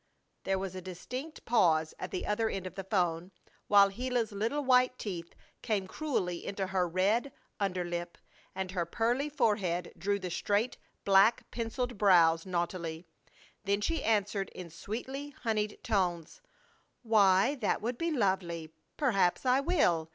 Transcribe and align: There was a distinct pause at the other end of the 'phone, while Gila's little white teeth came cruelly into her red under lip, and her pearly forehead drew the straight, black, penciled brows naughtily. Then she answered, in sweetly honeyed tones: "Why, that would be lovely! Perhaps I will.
There 0.45 0.57
was 0.57 0.73
a 0.73 0.81
distinct 0.81 1.45
pause 1.45 1.93
at 1.99 2.09
the 2.09 2.25
other 2.25 2.49
end 2.49 2.65
of 2.65 2.73
the 2.73 2.83
'phone, 2.83 3.29
while 3.67 3.89
Gila's 3.91 4.31
little 4.31 4.63
white 4.63 4.97
teeth 4.97 5.35
came 5.61 5.85
cruelly 5.85 6.43
into 6.43 6.65
her 6.65 6.87
red 6.87 7.31
under 7.59 7.83
lip, 7.85 8.17
and 8.55 8.71
her 8.71 8.83
pearly 8.83 9.29
forehead 9.29 9.93
drew 9.95 10.17
the 10.17 10.31
straight, 10.31 10.79
black, 11.05 11.51
penciled 11.51 11.99
brows 11.99 12.47
naughtily. 12.47 13.05
Then 13.65 13.79
she 13.79 14.03
answered, 14.03 14.49
in 14.55 14.71
sweetly 14.71 15.35
honeyed 15.43 15.77
tones: 15.83 16.41
"Why, 17.03 17.53
that 17.61 17.79
would 17.83 17.99
be 17.99 18.09
lovely! 18.09 18.73
Perhaps 18.97 19.45
I 19.45 19.59
will. 19.59 20.09